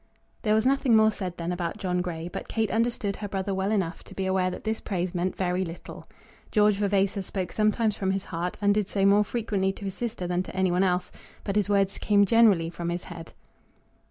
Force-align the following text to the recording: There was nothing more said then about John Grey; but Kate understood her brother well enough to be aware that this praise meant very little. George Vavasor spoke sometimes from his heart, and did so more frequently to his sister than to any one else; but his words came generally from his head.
There 0.41 0.55
was 0.55 0.65
nothing 0.65 0.95
more 0.95 1.11
said 1.11 1.37
then 1.37 1.51
about 1.51 1.77
John 1.77 2.01
Grey; 2.01 2.27
but 2.27 2.47
Kate 2.47 2.71
understood 2.71 3.17
her 3.17 3.27
brother 3.27 3.53
well 3.53 3.71
enough 3.71 4.03
to 4.05 4.15
be 4.15 4.25
aware 4.25 4.49
that 4.49 4.63
this 4.63 4.81
praise 4.81 5.13
meant 5.13 5.35
very 5.37 5.63
little. 5.63 6.07
George 6.49 6.77
Vavasor 6.77 7.21
spoke 7.21 7.51
sometimes 7.51 7.95
from 7.95 8.09
his 8.09 8.25
heart, 8.25 8.57
and 8.61 8.73
did 8.73 8.89
so 8.89 9.05
more 9.05 9.23
frequently 9.23 9.71
to 9.73 9.85
his 9.85 9.93
sister 9.93 10.25
than 10.25 10.41
to 10.41 10.55
any 10.55 10.71
one 10.71 10.81
else; 10.83 11.11
but 11.43 11.55
his 11.55 11.69
words 11.69 11.99
came 11.99 12.25
generally 12.25 12.71
from 12.71 12.89
his 12.89 13.03
head. 13.03 13.33